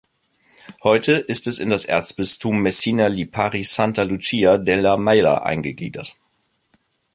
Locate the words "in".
1.59-1.69